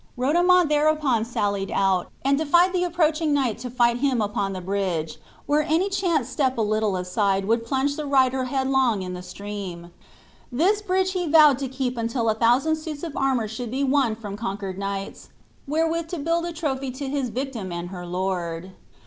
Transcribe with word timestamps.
Rodomont 0.17 0.67
thereupon 0.67 1.23
sallied 1.23 1.69
out, 1.69 2.09
and 2.25 2.35
defied 2.35 2.73
the 2.73 2.83
approaching 2.83 3.33
knight 3.35 3.59
to 3.59 3.69
fight 3.69 3.97
him 3.97 4.19
upon 4.19 4.51
the 4.53 4.59
bridge, 4.59 5.19
where 5.45 5.61
any 5.61 5.89
chance 5.89 6.27
step 6.27 6.57
a 6.57 6.61
little 6.61 6.95
aside 6.95 7.45
would 7.45 7.63
plunge 7.63 7.95
the 7.97 8.07
rider 8.07 8.45
headlong 8.45 9.03
in 9.03 9.13
the 9.13 9.21
stream. 9.21 9.91
This 10.51 10.81
bridge 10.81 11.11
he 11.11 11.27
vowed 11.27 11.59
to 11.59 11.67
keep 11.67 11.99
until 11.99 12.31
a 12.31 12.33
thousand 12.33 12.77
suits 12.77 13.03
of 13.03 13.15
armor 13.15 13.47
should 13.47 13.69
be 13.69 13.83
won 13.83 14.15
from 14.15 14.35
conquered 14.37 14.79
knights, 14.79 15.29
wherewith 15.67 16.07
to 16.07 16.17
build 16.17 16.45
a 16.45 16.51
trophy 16.51 16.89
to 16.89 17.07
his 17.07 17.29
victim 17.29 17.71
and 17.71 17.89
her 17.89 18.03
lord. 18.07 18.71